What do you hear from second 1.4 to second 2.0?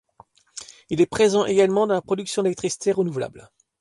également dans